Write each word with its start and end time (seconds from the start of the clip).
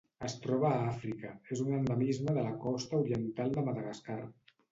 Es 0.27 0.35
troba 0.43 0.69
a 0.75 0.85
Àfrica: 0.93 1.33
és 1.57 1.59
un 1.65 1.75
endemisme 1.81 2.35
de 2.39 2.47
la 2.47 2.55
costa 2.65 2.99
oriental 3.03 3.55
de 3.59 3.65
Madagascar. 3.69 4.19